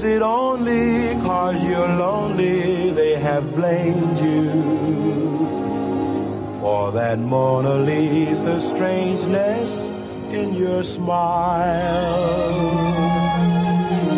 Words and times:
Is 0.00 0.06
it 0.06 0.22
only 0.22 1.14
cause 1.20 1.62
you're 1.62 1.86
lonely 1.86 2.88
they 2.88 3.16
have 3.20 3.54
blamed 3.54 4.18
you 4.18 4.50
for 6.58 6.90
that 6.92 7.18
Mona 7.18 7.74
Lisa 7.74 8.58
strangeness 8.62 9.88
in 10.32 10.54
your 10.54 10.82
smile? 10.84 12.30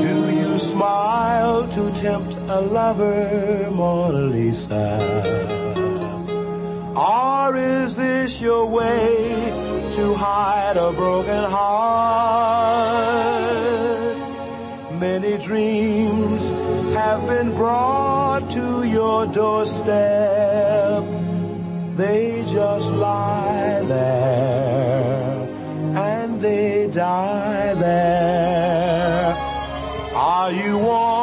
Do 0.01 0.33
you 0.33 0.57
smile 0.57 1.67
to 1.71 1.91
tempt 1.95 2.35
a 2.49 2.61
lover, 2.61 3.69
Mona 3.73 4.23
Lisa? 4.23 4.87
Or 6.95 7.57
is 7.57 7.97
this 7.97 8.41
your 8.41 8.67
way 8.67 9.51
to 9.97 10.15
hide 10.15 10.77
a 10.77 10.93
broken 10.93 11.51
heart? 11.51 13.32
Many 15.03 15.37
dreams 15.37 16.49
have 16.95 17.27
been 17.27 17.57
brought 17.57 18.49
to 18.53 18.85
your 18.85 19.27
doorstep. 19.27 21.03
They 21.97 22.45
just 22.53 22.89
lie 22.93 23.83
there 23.83 25.49
and 25.97 26.41
they 26.41 26.87
die 26.87 27.75
there. 27.75 29.35
Are 30.15 30.53
you 30.53 30.79
warm? 30.79 31.22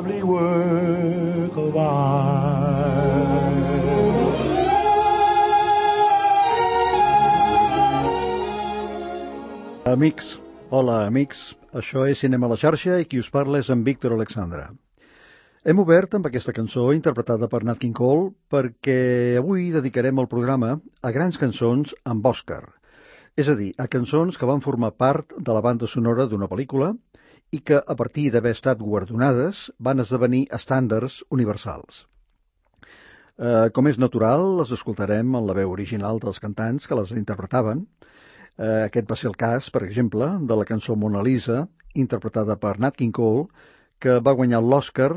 Lovely 0.00 0.22
work 0.22 1.56
of 1.56 1.76
art? 1.76 3.20
Amics, 9.84 10.38
hola 10.70 11.04
amics, 11.06 11.50
això 11.76 12.06
és 12.08 12.20
Cinema 12.22 12.46
a 12.48 12.54
la 12.54 12.56
xarxa 12.56 13.00
i 13.02 13.04
qui 13.04 13.20
us 13.20 13.28
parla 13.28 13.60
és 13.60 13.68
en 13.68 13.84
Víctor 13.84 14.14
Alexandra. 14.16 14.70
Hem 15.68 15.82
obert 15.84 16.16
amb 16.16 16.30
aquesta 16.30 16.54
cançó 16.56 16.86
interpretada 16.96 17.50
per 17.52 17.60
Nat 17.68 17.82
King 17.82 17.92
Cole 17.96 18.30
perquè 18.48 19.36
avui 19.36 19.68
dedicarem 19.74 20.16
el 20.22 20.30
programa 20.32 20.78
a 21.02 21.12
grans 21.12 21.36
cançons 21.36 21.92
amb 22.08 22.24
Òscar, 22.24 22.62
és 23.36 23.52
a 23.52 23.58
dir, 23.58 23.74
a 23.76 23.84
cançons 23.84 24.40
que 24.40 24.48
van 24.48 24.64
formar 24.64 24.94
part 24.96 25.36
de 25.36 25.52
la 25.52 25.60
banda 25.60 25.90
sonora 25.90 26.24
d'una 26.24 26.48
pel·lícula 26.48 26.94
i 27.50 27.60
que, 27.60 27.80
a 27.80 27.96
partir 27.98 28.30
d'haver 28.30 28.54
estat 28.56 28.78
guardonades, 28.78 29.68
van 29.78 30.00
esdevenir 30.00 30.46
estàndards 30.54 31.20
universals. 31.30 32.04
Eh, 33.40 33.70
com 33.74 33.88
és 33.88 33.98
natural, 33.98 34.44
les 34.60 34.70
escoltarem 34.76 35.34
en 35.34 35.46
la 35.48 35.56
veu 35.56 35.72
original 35.72 36.20
dels 36.22 36.38
cantants 36.38 36.86
que 36.86 36.98
les 36.98 37.14
interpretaven, 37.16 37.86
Eh, 38.60 38.84
aquest 38.86 39.08
va 39.08 39.16
ser 39.16 39.30
el 39.30 39.36
cas, 39.40 39.70
per 39.72 39.80
exemple, 39.86 40.26
de 40.48 40.56
la 40.60 40.66
cançó 40.68 40.96
Mona 41.02 41.22
Lisa, 41.24 41.62
interpretada 42.02 42.58
per 42.60 42.74
Nat 42.84 42.98
King 42.98 43.14
Cole, 43.16 43.46
que 44.00 44.18
va 44.26 44.34
guanyar 44.36 44.60
l'Oscar 44.64 45.10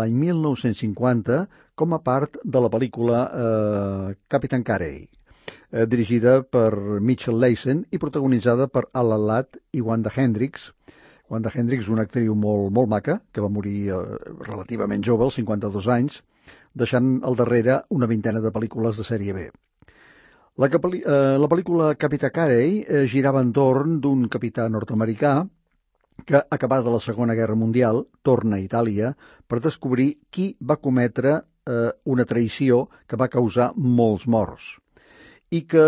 l'any 0.00 0.12
1950 0.18 1.38
com 1.74 1.96
a 1.96 2.00
part 2.04 2.36
de 2.44 2.60
la 2.64 2.70
pel·lícula 2.72 3.22
eh, 3.44 4.12
Captain 4.28 4.64
Carey, 4.68 5.06
eh, 5.06 5.86
dirigida 5.94 6.40
per 6.42 7.00
Mitchell 7.00 7.40
Leisen 7.40 7.86
i 7.90 8.00
protagonitzada 8.02 8.68
per 8.68 8.84
Alan 8.92 9.24
Ladd 9.30 9.60
i 9.72 9.80
Wanda 9.80 10.12
Hendricks. 10.14 10.70
Wanda 11.32 11.50
Hendricks, 11.54 11.88
una 11.88 12.04
actriu 12.04 12.34
molt, 12.36 12.68
molt 12.76 12.90
maca, 12.92 13.16
que 13.32 13.40
va 13.40 13.48
morir 13.48 13.88
eh, 13.88 14.00
relativament 14.44 15.04
jove, 15.06 15.24
als 15.24 15.38
52 15.40 15.88
anys, 15.94 16.18
deixant 16.76 17.14
al 17.24 17.38
darrere 17.38 17.78
una 17.96 18.08
vintena 18.10 18.42
de 18.44 18.52
pel·lícules 18.52 19.00
de 19.00 19.06
sèrie 19.08 19.32
B. 19.36 19.46
La, 20.60 20.68
eh, 20.68 21.38
la 21.40 21.48
pel·lícula 21.48 21.94
Capità 21.96 22.28
Carey 22.30 22.82
eh, 22.82 23.06
girava 23.08 23.40
entorn 23.40 23.96
d'un 24.04 24.26
capità 24.28 24.68
nord-americà 24.68 25.38
que, 26.28 26.42
acabada 26.42 26.92
la 26.92 27.00
Segona 27.00 27.36
Guerra 27.38 27.56
Mundial, 27.56 28.04
torna 28.22 28.58
a 28.58 28.64
Itàlia 28.66 29.14
per 29.48 29.62
descobrir 29.64 30.10
qui 30.30 30.50
va 30.60 30.76
cometre 30.76 31.38
eh, 31.40 31.88
una 32.04 32.28
traïció 32.28 32.84
que 33.08 33.16
va 33.16 33.32
causar 33.32 33.72
molts 33.76 34.28
morts 34.28 34.74
i 35.52 35.64
que, 35.68 35.86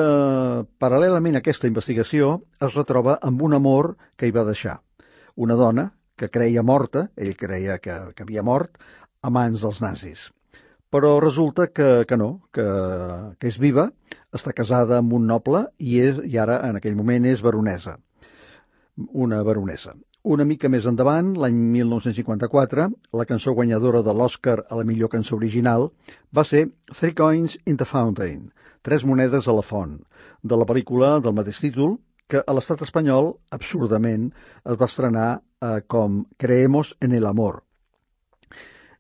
paral·lelament 0.81 1.39
a 1.39 1.45
aquesta 1.45 1.69
investigació, 1.69 2.35
es 2.61 2.75
retroba 2.77 3.17
amb 3.25 3.45
un 3.45 3.57
amor 3.57 3.95
que 4.17 4.29
hi 4.29 4.35
va 4.37 4.45
deixar. 4.49 4.84
Una 5.37 5.57
dona 5.59 5.91
que 6.17 6.31
creia 6.31 6.63
morta, 6.63 7.09
ell 7.17 7.35
creia 7.37 7.79
que, 7.83 7.97
que 8.15 8.23
havia 8.23 8.45
mort, 8.47 8.79
a 9.23 9.31
mans 9.35 9.65
dels 9.65 9.81
nazis. 9.83 10.29
Però 10.95 11.17
resulta 11.19 11.67
que, 11.75 12.05
que 12.07 12.17
no, 12.17 12.29
que, 12.55 12.65
que 13.41 13.51
és 13.51 13.59
viva, 13.59 13.89
està 14.35 14.55
casada 14.55 15.01
amb 15.01 15.15
un 15.19 15.27
noble 15.27 15.65
i, 15.79 15.99
és, 15.99 16.21
i 16.23 16.39
ara, 16.39 16.61
en 16.69 16.79
aquell 16.79 16.95
moment, 16.99 17.27
és 17.27 17.43
baronesa. 17.43 17.97
Una 19.27 19.43
baronesa. 19.43 19.97
Una 20.25 20.47
mica 20.49 20.71
més 20.73 20.87
endavant, 20.89 21.35
l'any 21.37 21.57
1954, 21.75 22.87
la 23.19 23.27
cançó 23.29 23.53
guanyadora 23.59 24.01
de 24.07 24.15
l'Oscar 24.15 24.61
a 24.63 24.79
la 24.79 24.87
millor 24.89 25.11
cançó 25.13 25.35
original 25.37 25.91
va 26.33 26.47
ser 26.49 26.69
Three 26.95 27.13
Coins 27.19 27.59
in 27.67 27.77
the 27.77 27.89
Fountain, 27.91 28.47
Tres 28.85 29.05
monedes 29.09 29.47
a 29.49 29.53
la 29.57 29.63
font, 29.65 29.93
de 30.45 30.57
la 30.61 30.65
pel·lícula 30.69 31.15
del 31.25 31.33
mateix 31.37 31.57
títol, 31.63 31.95
que 32.29 32.41
a 32.41 32.55
l'estat 32.57 32.83
espanyol, 32.87 33.35
absurdament, 33.53 34.31
es 34.65 34.81
va 34.81 34.89
estrenar 34.91 35.29
eh, 35.37 35.81
com 35.87 36.25
Creemos 36.39 36.95
en 37.01 37.15
el 37.15 37.27
amor. 37.27 37.63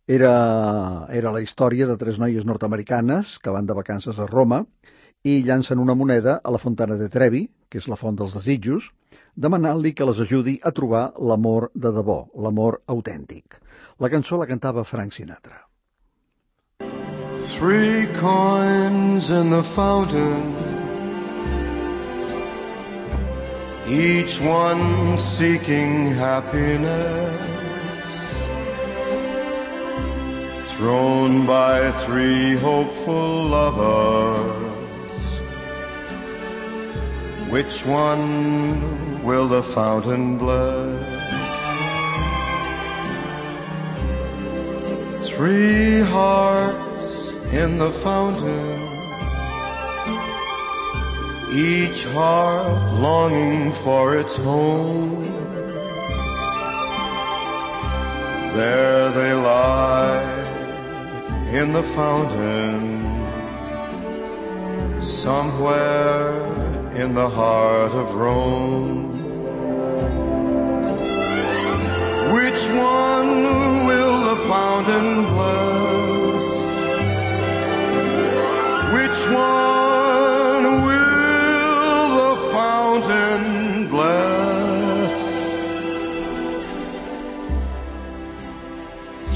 Era, 0.06 1.06
era 1.08 1.32
la 1.32 1.40
història 1.40 1.86
de 1.88 1.96
tres 1.96 2.18
noies 2.20 2.44
nord-americanes 2.44 3.38
que 3.40 3.52
van 3.54 3.66
de 3.66 3.76
vacances 3.76 4.18
a 4.20 4.28
Roma 4.28 4.64
i 5.24 5.40
llancen 5.42 5.80
una 5.80 5.96
moneda 5.96 6.40
a 6.44 6.52
la 6.52 6.60
fontana 6.60 6.98
de 7.00 7.08
Trevi, 7.08 7.46
que 7.72 7.80
és 7.80 7.88
la 7.88 7.96
font 7.96 8.16
dels 8.16 8.36
desitjos, 8.36 8.90
demanant-li 9.34 9.94
que 9.96 10.04
les 10.04 10.20
ajudi 10.20 10.58
a 10.62 10.72
trobar 10.76 11.06
l'amor 11.16 11.70
de 11.74 11.92
debò, 11.96 12.18
l'amor 12.36 12.82
autèntic. 12.86 13.56
La 13.98 14.10
cançó 14.12 14.36
la 14.36 14.46
cantava 14.50 14.84
Frank 14.84 15.16
Sinatra. 15.16 15.64
Three 17.54 18.06
coins 18.20 19.30
in 19.30 19.50
the 19.50 19.62
fountain, 19.62 20.52
each 23.86 24.40
one 24.40 25.18
seeking 25.18 26.06
happiness, 26.06 27.40
thrown 30.70 31.46
by 31.46 31.92
three 31.92 32.56
hopeful 32.56 33.46
lovers. 33.46 34.54
Which 37.50 37.84
one 37.84 39.22
will 39.22 39.48
the 39.48 39.62
fountain 39.62 40.38
bless? 40.38 41.24
Three 45.28 46.00
hearts 46.00 47.34
in 47.52 47.78
the 47.78 47.92
fountain, 47.92 48.83
each 51.54 52.04
heart 52.06 52.94
longing 52.94 53.70
for 53.70 54.16
its 54.16 54.34
home. 54.34 55.22
There 58.56 59.10
they 59.12 59.32
lie 59.34 60.24
in 61.52 61.72
the 61.72 61.82
fountain, 61.82 63.02
somewhere 65.00 66.32
in 66.96 67.14
the 67.14 67.28
heart 67.28 67.92
of 67.92 68.14
Rome. 68.16 69.12
Which 72.34 72.62
one 72.68 73.30
will 73.86 74.34
the 74.34 74.36
fountain 74.48 75.22
bless? 75.34 75.83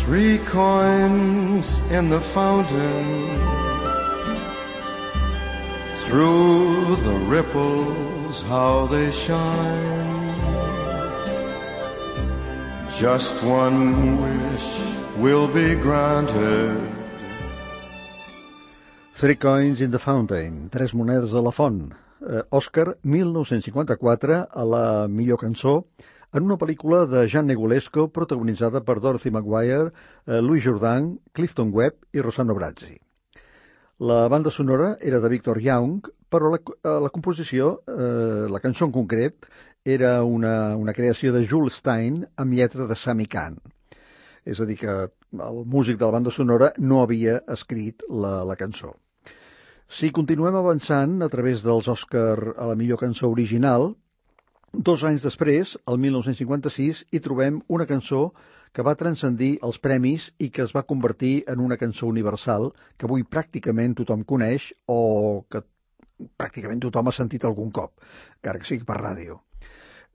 Three 0.08 0.38
coins 0.38 1.68
in 1.90 2.08
the 2.08 2.18
fountain. 2.18 3.28
Through 6.06 6.96
the 7.04 7.12
ripples 7.28 8.40
how 8.48 8.86
they 8.86 9.12
shine. 9.12 10.34
Just 12.98 13.36
one 13.44 14.16
wish 14.22 14.68
will 15.18 15.46
be 15.46 15.76
granted. 15.76 16.80
Three 19.12 19.36
Coins 19.36 19.82
in 19.82 19.90
the 19.90 19.98
Fountain, 19.98 20.70
Tres 20.70 20.94
monedes 20.94 21.34
a 21.34 21.42
la 21.42 21.50
font. 21.50 21.92
Eh, 22.26 22.42
Òscar, 22.48 22.96
1954, 23.02 24.48
a 24.50 24.64
la 24.64 25.06
millor 25.06 25.38
cançó, 25.38 25.84
en 26.32 26.44
una 26.44 26.58
pel·lícula 26.60 27.04
de 27.08 27.24
Jean 27.28 27.46
Negulesco 27.48 28.08
protagonitzada 28.12 28.82
per 28.84 28.98
Dorothy 29.00 29.30
Maguire, 29.30 29.92
eh, 30.26 30.40
Louis 30.40 30.62
Jourdan, 30.64 31.18
Clifton 31.32 31.70
Webb 31.72 32.04
i 32.12 32.20
Rossano 32.20 32.54
Brazzi. 32.54 32.98
La 33.98 34.28
banda 34.28 34.50
sonora 34.50 34.96
era 35.00 35.20
de 35.20 35.28
Victor 35.28 35.60
Young, 35.60 36.06
però 36.28 36.50
la, 36.52 36.60
eh, 36.60 37.00
la 37.00 37.10
composició, 37.10 37.82
eh, 37.88 38.46
la 38.50 38.60
cançó 38.60 38.84
en 38.84 38.92
concret, 38.92 39.48
era 39.84 40.22
una, 40.22 40.76
una 40.76 40.92
creació 40.92 41.32
de 41.32 41.46
Jules 41.48 41.80
Stein 41.80 42.26
amb 42.36 42.52
lletra 42.52 42.86
de 42.86 42.94
Sami 42.94 43.26
Khan. 43.26 43.56
És 44.44 44.60
a 44.60 44.66
dir, 44.68 44.76
que 44.76 44.94
el 45.32 45.64
músic 45.64 45.98
de 45.98 46.04
la 46.04 46.12
banda 46.12 46.30
sonora 46.30 46.72
no 46.78 47.02
havia 47.02 47.40
escrit 47.48 48.04
la, 48.08 48.44
la 48.44 48.56
cançó. 48.56 48.94
Si 49.88 50.10
continuem 50.12 50.56
avançant 50.56 51.22
a 51.24 51.30
través 51.32 51.62
dels 51.64 51.88
Òscar 51.88 52.54
a 52.56 52.68
la 52.68 52.76
millor 52.76 53.00
cançó 53.00 53.30
original, 53.32 53.94
dos 54.78 55.02
anys 55.02 55.24
després, 55.26 55.74
el 55.90 55.98
1956, 55.98 57.00
hi 57.10 57.20
trobem 57.22 57.58
una 57.66 57.86
cançó 57.86 58.28
que 58.72 58.84
va 58.86 58.94
transcendir 59.00 59.56
els 59.66 59.80
premis 59.82 60.28
i 60.38 60.50
que 60.54 60.62
es 60.62 60.74
va 60.76 60.84
convertir 60.86 61.32
en 61.50 61.58
una 61.64 61.78
cançó 61.80 62.06
universal 62.06 62.70
que 62.96 63.08
avui 63.08 63.24
pràcticament 63.26 63.96
tothom 63.98 64.22
coneix 64.28 64.68
o 64.86 65.00
que 65.50 65.64
pràcticament 66.38 66.84
tothom 66.84 67.10
ha 67.10 67.16
sentit 67.16 67.46
algun 67.48 67.72
cop, 67.74 67.96
encara 68.38 68.62
que 68.62 68.70
sigui 68.70 68.86
per 68.86 69.00
ràdio. 69.00 69.40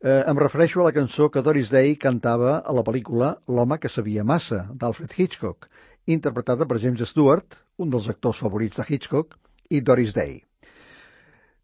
Eh, 0.04 0.24
em 0.31 0.39
refereixo 0.39 0.80
a 0.80 0.88
la 0.88 0.95
cançó 0.95 1.30
que 1.31 1.44
Doris 1.44 1.71
Day 1.74 1.98
cantava 2.00 2.57
a 2.60 2.75
la 2.75 2.86
pel·lícula 2.88 3.33
L'home 3.48 3.80
que 3.83 3.92
sabia 3.92 4.24
massa, 4.24 4.65
d'Alfred 4.80 5.15
Hitchcock, 5.18 5.68
interpretada 6.07 6.68
per 6.68 6.80
James 6.80 7.04
Stewart, 7.12 7.60
un 7.77 7.92
dels 7.92 8.10
actors 8.15 8.39
favorits 8.44 8.80
de 8.80 8.88
Hitchcock, 8.88 9.36
i 9.69 9.81
Doris 9.81 10.15
Day. 10.15 10.42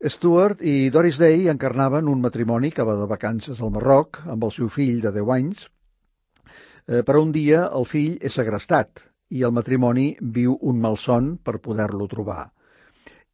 Stewart 0.08 0.62
i 0.64 0.90
Doris 0.96 1.18
Day 1.20 1.50
encarnaven 1.52 2.08
un 2.08 2.22
matrimoni 2.24 2.70
que 2.72 2.86
va 2.88 2.94
de 2.96 3.06
vacances 3.08 3.58
al 3.60 3.74
Marroc 3.76 4.22
amb 4.32 4.46
el 4.48 4.54
seu 4.56 4.70
fill 4.72 5.02
de 5.04 5.12
10 5.12 5.32
anys, 5.36 5.66
eh, 6.88 7.02
però 7.04 7.20
un 7.20 7.34
dia 7.36 7.66
el 7.68 7.84
fill 7.84 8.16
és 8.24 8.38
segrestat 8.40 9.04
i 9.30 9.44
el 9.44 9.52
matrimoni 9.52 10.14
viu 10.22 10.56
un 10.62 10.80
malson 10.80 11.34
per 11.44 11.60
poder-lo 11.60 12.08
trobar. 12.08 12.48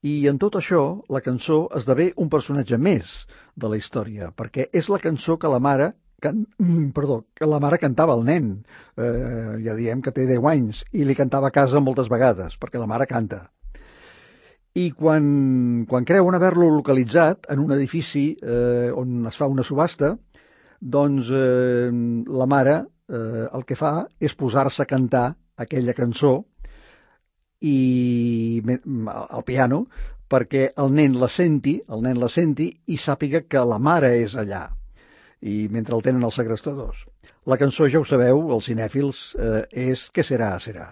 I 0.02 0.26
en 0.32 0.42
tot 0.42 0.58
això, 0.58 0.82
la 1.14 1.22
cançó 1.22 1.68
esdevé 1.78 2.12
un 2.18 2.34
personatge 2.34 2.82
més 2.82 3.14
de 3.54 3.70
la 3.70 3.78
història, 3.78 4.32
perquè 4.34 4.66
és 4.74 4.90
la 4.90 5.02
cançó 5.06 5.38
que 5.38 5.52
la 5.54 5.62
mare 5.62 5.92
can... 6.20 6.48
perdó, 6.98 7.28
que 7.38 7.46
la 7.46 7.62
mare 7.62 7.78
cantava 7.78 8.18
al 8.18 8.26
nen. 8.26 8.56
Eh, 8.98 9.62
ja 9.66 9.78
diem 9.78 10.02
que 10.02 10.14
té 10.18 10.26
10 10.26 10.50
anys 10.50 10.82
i 10.94 11.06
li 11.06 11.14
cantava 11.14 11.54
a 11.54 11.56
casa 11.62 11.78
moltes 11.78 12.10
vegades, 12.10 12.58
perquè 12.58 12.82
la 12.82 12.90
mare 12.90 13.06
canta. 13.06 13.46
I 14.76 14.90
quan, 14.92 15.86
quan 15.88 16.04
creuen 16.04 16.36
haver-lo 16.36 16.68
localitzat 16.74 17.48
en 17.54 17.62
un 17.64 17.72
edifici 17.72 18.26
eh, 18.44 18.92
on 18.92 19.24
es 19.30 19.38
fa 19.40 19.48
una 19.48 19.64
subhasta, 19.64 20.12
doncs 20.82 21.30
eh, 21.32 21.88
la 22.28 22.48
mare 22.52 22.76
eh, 23.08 23.46
el 23.48 23.64
que 23.64 23.78
fa 23.80 23.94
és 24.20 24.36
posar-se 24.36 24.84
a 24.84 24.90
cantar 24.90 25.30
aquella 25.56 25.96
cançó 25.96 26.42
i 27.64 28.62
al 28.66 29.44
piano 29.48 29.86
perquè 30.28 30.68
el 30.82 30.92
nen 30.92 31.16
la 31.22 31.30
senti, 31.32 31.78
el 31.88 32.04
nen 32.04 32.20
la 32.20 32.30
senti 32.30 32.68
i 32.92 32.98
sàpiga 33.00 33.46
que 33.48 33.64
la 33.64 33.80
mare 33.80 34.12
és 34.20 34.36
allà 34.36 34.68
i 35.46 35.68
mentre 35.72 35.96
el 35.96 36.04
tenen 36.04 36.26
els 36.26 36.36
segrestadors. 36.40 37.06
La 37.46 37.58
cançó, 37.62 37.88
ja 37.92 38.02
ho 38.02 38.08
sabeu, 38.08 38.42
els 38.56 38.66
cinèfils, 38.72 39.36
eh, 39.38 39.64
és 39.92 40.10
Que 40.12 40.26
serà, 40.26 40.56
serà. 40.60 40.90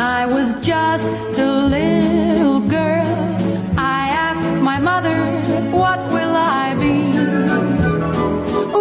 When 0.00 0.08
I 0.08 0.24
was 0.24 0.54
just 0.66 1.28
a 1.36 1.52
little 1.76 2.60
girl, 2.60 3.06
I 3.76 4.08
asked 4.28 4.54
my 4.54 4.78
mother, 4.78 5.18
What 5.76 6.00
will 6.10 6.36
I 6.36 6.74
be? 6.74 7.12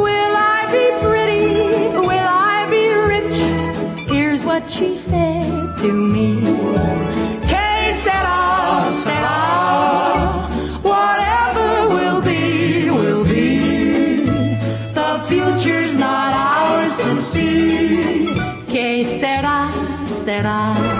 Will 0.05 0.35
I 0.55 0.59
be 0.77 0.85
pretty? 1.03 1.89
Will 2.07 2.29
I 2.55 2.67
be 2.75 2.83
rich? 3.13 3.37
Here's 4.09 4.45
what 4.45 4.71
she 4.71 4.95
said 4.95 5.77
to 5.79 5.91
me. 5.91 6.35
Whatever 10.91 11.89
will 11.95 12.21
be, 12.21 12.89
will 12.89 13.25
be. 13.25 14.23
The 14.93 15.21
future's 15.27 15.97
not 15.97 16.31
ours 16.31 16.95
to 16.99 17.13
see. 17.13 18.09
Sera. 20.29 20.98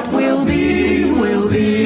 What 0.00 0.12
will 0.14 0.46
be, 0.46 1.04
will 1.12 1.46
be. 1.50 1.84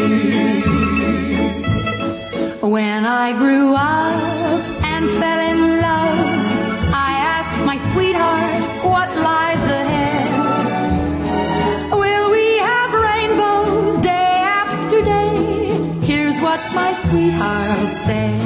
When 2.60 3.04
I 3.04 3.32
grew 3.36 3.74
up 3.74 4.62
and 4.84 5.10
fell 5.18 5.40
in 5.52 5.80
love, 5.80 6.18
I 6.94 7.12
asked 7.34 7.58
my 7.66 7.76
sweetheart 7.76 8.84
what 8.84 9.08
lies 9.16 9.64
ahead. 9.66 10.30
Will 11.90 12.30
we 12.30 12.58
have 12.58 12.94
rainbows 12.94 13.98
day 13.98 14.32
after 14.62 15.02
day? 15.02 15.34
Here's 16.06 16.38
what 16.38 16.60
my 16.72 16.92
sweetheart 16.92 17.96
said. 17.96 18.43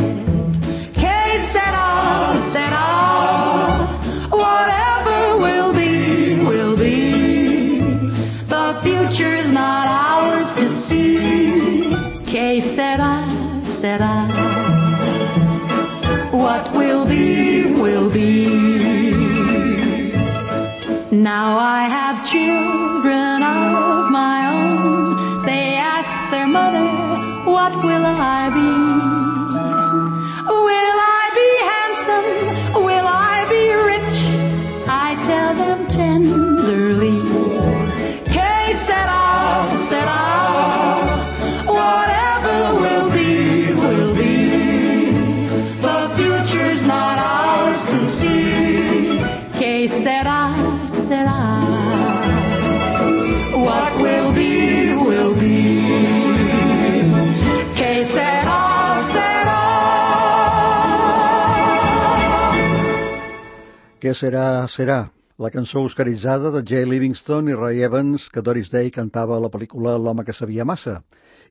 Què 63.98 64.12
serà, 64.14 64.62
serà? 64.70 64.96
La 65.42 65.48
cançó 65.50 65.80
oscaritzada 65.82 66.52
de 66.54 66.60
Jay 66.70 66.84
Livingston 66.86 67.48
i 67.50 67.56
Ray 67.56 67.80
Evans 67.82 68.28
que 68.30 68.44
Doris 68.46 68.70
Day 68.70 68.92
cantava 68.94 69.34
a 69.34 69.42
la 69.42 69.50
pel·lícula 69.50 69.96
L'home 69.98 70.22
que 70.28 70.34
sabia 70.38 70.66
massa 70.70 71.00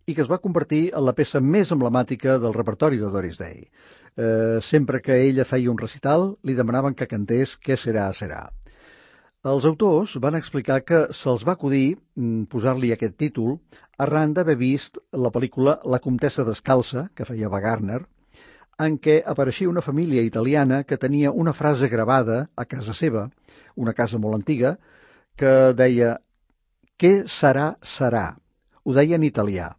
i 0.08 0.16
que 0.16 0.24
es 0.24 0.30
va 0.32 0.40
convertir 0.46 0.80
en 0.96 1.04
la 1.04 1.14
peça 1.18 1.42
més 1.44 1.74
emblemàtica 1.76 2.38
del 2.40 2.56
repertori 2.56 3.02
de 3.02 3.12
Doris 3.12 3.36
Day. 3.42 3.66
Eh, 4.16 4.64
sempre 4.64 5.02
que 5.04 5.20
ella 5.26 5.44
feia 5.50 5.74
un 5.74 5.82
recital, 5.84 6.30
li 6.48 6.56
demanaven 6.56 6.96
que 6.96 7.10
cantés 7.12 7.58
Què 7.60 7.76
serà, 7.76 8.08
serà. 8.16 8.46
Els 9.44 9.68
autors 9.68 10.16
van 10.24 10.40
explicar 10.40 10.80
que 10.88 11.04
se'ls 11.12 11.44
va 11.44 11.58
acudir 11.60 11.98
mm, 11.98 12.48
posar-li 12.48 12.96
aquest 12.96 13.20
títol 13.20 13.58
arran 14.00 14.32
d'haver 14.32 14.56
vist 14.56 15.04
la 15.12 15.36
pel·lícula 15.36 15.82
La 15.84 16.00
comtessa 16.00 16.48
descalça, 16.48 17.10
que 17.14 17.28
feia 17.28 17.52
Wagner, 17.52 18.06
en 18.86 18.98
què 19.02 19.18
apareixia 19.26 19.70
una 19.70 19.82
família 19.82 20.22
italiana 20.22 20.84
que 20.84 21.00
tenia 21.02 21.32
una 21.32 21.54
frase 21.54 21.90
gravada 21.90 22.50
a 22.56 22.66
casa 22.66 22.94
seva, 22.94 23.28
una 23.76 23.94
casa 23.94 24.20
molt 24.22 24.38
antiga, 24.38 24.78
que 25.38 25.74
deia 25.78 26.18
«Què 26.98 27.14
serà, 27.30 27.72
serà». 27.82 28.28
Ho 28.86 28.94
deia 28.94 29.18
en 29.18 29.26
italià, 29.26 29.72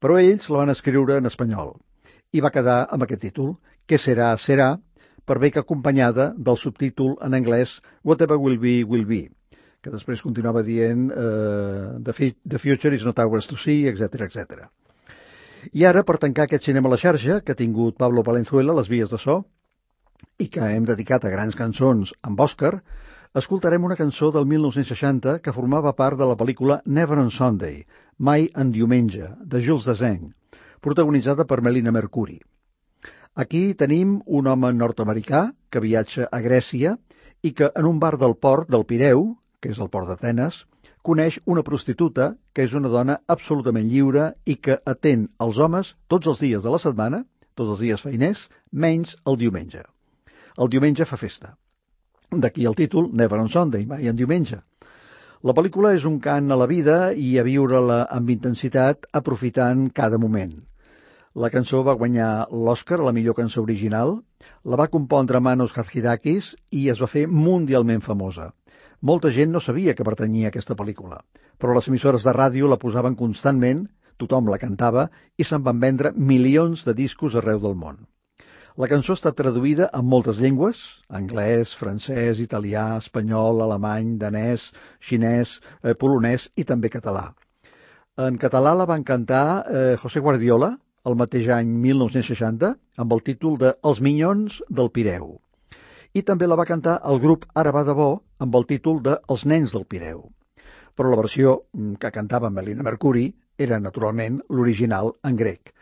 però 0.00 0.18
ells 0.20 0.48
la 0.50 0.62
van 0.62 0.72
escriure 0.74 1.18
en 1.18 1.26
espanyol 1.30 1.74
i 2.34 2.42
va 2.42 2.50
quedar 2.54 2.84
amb 2.94 3.06
aquest 3.06 3.26
títol, 3.26 3.54
«Què 3.86 3.98
serà, 4.00 4.32
serà», 4.38 4.74
per 5.24 5.38
bé 5.40 5.50
que 5.50 5.62
acompanyada 5.62 6.32
del 6.36 6.58
subtítol 6.60 7.14
en 7.24 7.34
anglès 7.34 7.78
Whatever 8.02 8.36
will 8.38 8.58
be, 8.60 8.82
will 8.84 9.06
be, 9.08 9.22
que 9.80 9.92
després 9.92 10.22
continuava 10.22 10.62
dient 10.62 11.10
uh, 11.10 11.96
the, 12.04 12.32
the 12.44 12.58
future 12.58 12.94
is 12.94 13.04
not 13.04 13.18
ours 13.18 13.48
to 13.48 13.56
see, 13.56 13.86
etc 13.88 14.28
etc. 14.28 14.68
I 15.72 15.84
ara, 15.88 16.02
per 16.04 16.18
tancar 16.20 16.44
aquest 16.44 16.66
cinema 16.68 16.90
a 16.90 16.94
la 16.94 17.00
xarxa, 17.00 17.40
que 17.40 17.54
ha 17.54 17.58
tingut 17.58 17.96
Pablo 17.96 18.22
Valenzuela, 18.26 18.74
les 18.76 18.88
vies 18.90 19.10
de 19.10 19.18
so, 19.18 19.44
i 20.38 20.48
que 20.48 20.66
hem 20.74 20.84
dedicat 20.84 21.24
a 21.24 21.32
grans 21.32 21.56
cançons 21.56 22.12
amb 22.22 22.40
Òscar, 22.40 22.74
escoltarem 23.40 23.84
una 23.84 23.96
cançó 23.96 24.30
del 24.34 24.46
1960 24.50 25.38
que 25.44 25.54
formava 25.54 25.94
part 26.00 26.18
de 26.18 26.28
la 26.28 26.36
pel·lícula 26.36 26.80
Never 26.86 27.18
on 27.22 27.30
Sunday, 27.30 27.84
Mai 28.18 28.50
en 28.54 28.70
diumenge, 28.74 29.30
de 29.40 29.62
Jules 29.62 29.88
Deseng, 29.90 30.34
protagonitzada 30.80 31.46
per 31.50 31.62
Melina 31.62 31.94
Mercuri. 31.94 32.38
Aquí 33.34 33.74
tenim 33.74 34.20
un 34.26 34.46
home 34.46 34.70
nord-americà 34.72 35.48
que 35.70 35.82
viatja 35.82 36.28
a 36.30 36.38
Grècia 36.44 36.94
i 37.42 37.50
que 37.52 37.72
en 37.74 37.88
un 37.88 37.98
bar 37.98 38.14
del 38.20 38.36
port 38.36 38.70
del 38.70 38.86
Pireu, 38.86 39.32
que 39.60 39.72
és 39.74 39.80
el 39.82 39.90
port 39.90 40.06
d'Atenes, 40.06 40.62
coneix 41.04 41.36
una 41.44 41.62
prostituta 41.66 42.30
que 42.56 42.64
és 42.64 42.74
una 42.78 42.90
dona 42.92 43.18
absolutament 43.34 43.90
lliure 43.90 44.30
i 44.48 44.56
que 44.56 44.78
atén 44.92 45.28
els 45.46 45.60
homes 45.60 45.92
tots 46.08 46.30
els 46.32 46.40
dies 46.40 46.64
de 46.64 46.72
la 46.72 46.80
setmana, 46.80 47.24
tots 47.54 47.74
els 47.76 47.82
dies 47.84 48.04
feiners, 48.06 48.48
menys 48.72 49.14
el 49.28 49.38
diumenge. 49.42 49.84
El 50.56 50.70
diumenge 50.72 51.06
fa 51.10 51.20
festa. 51.20 51.54
D'aquí 52.32 52.64
el 52.66 52.76
títol 52.78 53.10
Never 53.12 53.38
on 53.42 53.50
Sunday, 53.52 53.84
mai 53.86 54.08
en 54.08 54.16
diumenge. 54.16 54.62
La 55.44 55.52
pel·lícula 55.52 55.92
és 55.92 56.06
un 56.08 56.16
cant 56.24 56.48
a 56.50 56.56
la 56.56 56.66
vida 56.70 56.98
i 57.12 57.34
a 57.38 57.44
viure-la 57.44 58.04
amb 58.18 58.30
intensitat 58.32 59.04
aprofitant 59.20 59.90
cada 59.92 60.18
moment. 60.18 60.54
La 61.34 61.50
cançó 61.52 61.82
va 61.84 61.98
guanyar 62.00 62.46
l'Oscar 62.48 63.00
la 63.02 63.12
millor 63.12 63.36
cançó 63.36 63.60
original, 63.62 64.16
la 64.64 64.78
va 64.80 64.88
compondre 64.88 65.42
Manos 65.42 65.74
Hatzidakis 65.76 66.54
i 66.70 66.88
es 66.92 67.02
va 67.02 67.10
fer 67.10 67.26
mundialment 67.28 68.00
famosa. 68.00 68.52
Molta 69.04 69.28
gent 69.36 69.50
no 69.52 69.60
sabia 69.60 69.92
que 69.92 70.04
pertanyia 70.06 70.48
a 70.48 70.50
aquesta 70.50 70.74
pel·lícula, 70.78 71.18
però 71.60 71.74
les 71.76 71.90
emissores 71.90 72.22
de 72.24 72.32
ràdio 72.32 72.70
la 72.70 72.78
posaven 72.80 73.18
constantment, 73.18 73.82
tothom 74.16 74.48
la 74.48 74.56
cantava 74.62 75.10
i 75.36 75.44
se'n 75.44 75.60
van 75.66 75.82
vendre 75.82 76.14
milions 76.16 76.86
de 76.86 76.94
discos 76.96 77.36
arreu 77.36 77.60
del 77.60 77.76
món. 77.76 77.98
La 78.80 78.88
cançó 78.88 79.12
està 79.18 79.34
traduïda 79.36 79.90
en 79.92 80.08
moltes 80.08 80.40
llengües, 80.40 80.80
anglès, 81.20 81.76
francès, 81.76 82.40
italià, 82.40 82.86
espanyol, 83.02 83.60
alemany, 83.66 84.16
danès, 84.24 84.70
xinès, 85.04 85.58
eh, 85.82 85.92
polonès 85.92 86.48
i 86.56 86.64
també 86.64 86.88
català. 86.88 87.28
En 88.16 88.40
català 88.40 88.72
la 88.72 88.88
van 88.88 89.04
cantar 89.04 89.46
eh, 89.68 89.86
José 90.00 90.24
Guardiola, 90.24 90.78
el 91.04 91.20
mateix 91.20 91.52
any 91.52 91.76
1960 91.84 92.72
amb 93.04 93.12
el 93.12 93.20
títol 93.28 93.60
de 93.60 93.76
Els 93.84 94.00
Minyons 94.00 94.62
del 94.70 94.88
Pireu. 94.88 95.34
I 96.14 96.22
també 96.22 96.48
la 96.48 96.56
va 96.56 96.64
cantar 96.64 97.02
el 97.10 97.20
grup 97.20 97.44
Ara 97.52 97.72
va 97.74 97.84
de 97.84 97.92
bo 97.92 98.12
amb 98.44 98.58
el 98.60 98.66
títol 98.70 99.00
de 99.04 99.16
Els 99.32 99.44
Nens 99.50 99.74
del 99.74 99.86
Pireu. 99.88 100.26
Però 100.94 101.10
la 101.10 101.20
versió 101.20 101.56
mm, 101.72 101.96
que 102.02 102.12
cantava 102.14 102.52
Melina 102.52 102.86
Mercuri 102.86 103.26
era, 103.58 103.80
naturalment, 103.80 104.40
l'original 104.50 105.14
en 105.24 105.40
grec. 105.40 105.74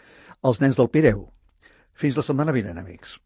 Els 0.43 0.63
Nens 0.63 0.81
del 0.81 0.91
Pireu. 0.95 1.27
Fins 1.93 2.17
la 2.19 2.27
setmana 2.27 2.57
vinent, 2.57 2.81
amics. 2.81 3.19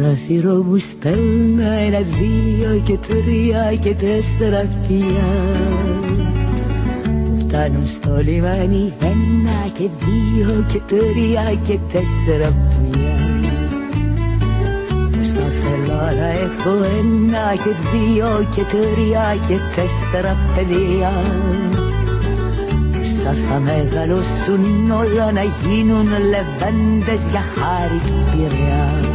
Παράθυρο 0.00 0.62
μου 0.62 0.76
στέλνα 0.76 1.70
ένα, 1.72 1.98
δύο 1.98 2.82
και 2.84 2.98
τρία 3.06 3.76
και 3.80 3.94
τέσσερα 3.94 4.68
φιλιά. 4.86 5.32
Φτάνουν 7.38 7.86
στο 7.86 8.16
λιμάνι 8.20 8.92
ένα 9.00 9.68
και 9.72 9.88
δύο 10.04 10.64
και 10.72 10.80
τρία 10.86 11.54
και 11.66 11.78
τέσσερα 11.92 12.48
πουλιά 12.48 13.18
Στο 15.22 15.44
σελάρα 15.60 16.26
έχω 16.26 16.70
ένα 17.00 17.54
και 17.64 17.74
δύο 17.92 18.46
και 18.54 18.62
τρία 18.62 19.36
και 19.48 19.56
τέσσερα 19.74 20.36
παιδιά. 20.54 21.12
Σαν 23.22 23.34
θα 23.34 23.58
μεγαλώσουν 23.58 24.90
όλα 24.90 25.32
να 25.32 25.42
γίνουν 25.42 26.06
λεβέντες 26.06 27.30
για 27.30 27.40
χάρη 27.40 28.00
πειραιά 28.30 29.10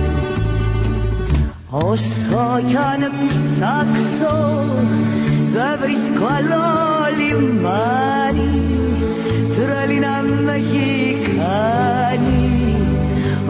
Όσο 1.84 2.62
κι 2.68 2.76
αν 2.76 3.12
ψάξω 3.28 4.66
δεν 5.52 5.80
βρίσκω 5.82 6.26
άλλο 6.26 6.64
λιμάνι 7.18 8.62
τρέλει 9.54 10.00
να 10.00 10.22
με 10.44 10.54
έχει 10.54 11.18
κάνει 11.38 12.76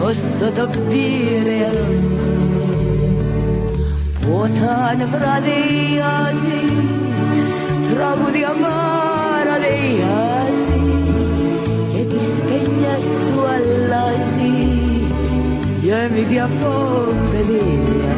όσο 0.00 0.50
το 0.54 0.68
πήρε 0.88 1.70
όταν 4.42 5.08
βραδιάζει 5.10 6.60
τραγούδια 7.94 8.52
μαραδειάζει 8.62 10.06
και 11.92 12.04
τις 12.04 12.26
πένιες 12.46 13.06
του 13.26 13.40
αλλάζει 13.54 14.56
γέμιζε 15.82 16.40
από 16.40 16.72
παιδεία 17.30 18.15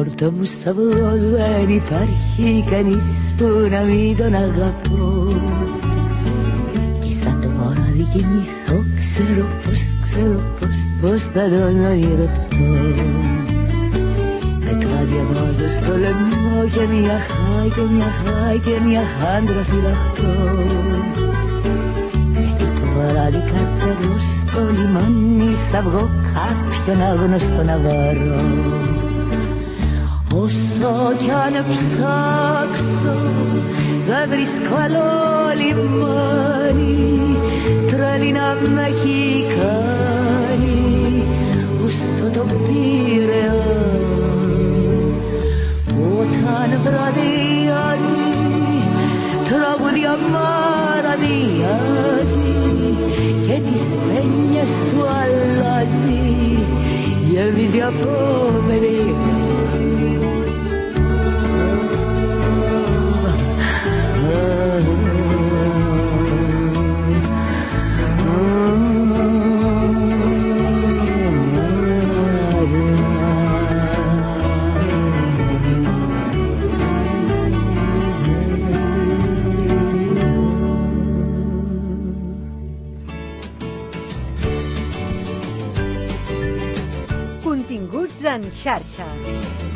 πόρτα 0.00 0.30
μου 0.30 0.44
σταυρός 0.44 1.20
δεν 1.20 1.68
υπάρχει 1.68 2.64
κανείς 2.70 3.32
που 3.36 3.44
να 3.70 3.80
μην 3.80 4.16
τον 4.16 4.34
αγαπώ. 4.34 5.26
Και 7.00 7.12
σαν 7.22 7.40
το 7.40 7.48
βράδυ 7.48 8.06
κοιμηθώ 8.12 8.84
ξέρω 8.98 9.46
πως, 9.64 9.80
ξέρω 10.04 10.59
πως, 11.00 11.10
πως 11.10 11.22
θα 11.22 11.42
τον 11.48 11.84
ονειρευτώ 11.84 12.56
μετά 14.64 15.00
διαβάζω 15.10 15.68
στο 15.76 15.92
λαιμό 15.98 16.68
και 16.74 16.84
μια 16.94 17.18
χάη 17.28 17.68
και 17.68 17.84
μια 17.94 18.10
χάη 18.20 18.58
και 18.58 18.76
μια 18.86 19.02
χάντρα 19.16 19.62
φυλαχτώ 19.70 20.32
γιατί 22.32 22.64
το 22.80 22.86
βράδυ 22.94 23.42
κατεβώ 23.52 24.16
στο 24.18 24.60
λιμάνι 24.76 25.54
σ' 25.54 25.82
βγω 25.84 26.08
κάποιον 26.34 27.02
άγνωστο 27.02 27.62
να 27.62 27.76
βαρώ 27.84 28.40
Όσο 30.34 31.14
κι 31.18 31.30
αν 31.30 31.64
ψάξω 31.68 33.16
θα 34.12 34.26
βρίσκω 34.28 34.76
άλλο 34.76 35.04
λιμάνι 35.60 37.36
τραλίνα 37.86 38.54
μ' 38.54 38.78
έχει 38.78 39.46
κάνει. 39.58 40.99
Xarxa. 88.62 89.69